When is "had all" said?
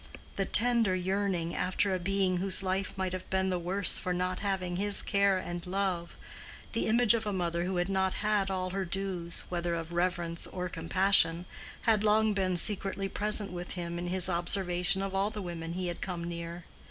8.15-8.71